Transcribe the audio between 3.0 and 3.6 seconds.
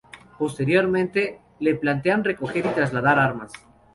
armas.